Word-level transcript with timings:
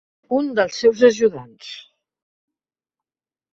Un 0.37 0.47
dels 0.59 0.79
seus 0.83 1.03
ajudants. 1.09 1.69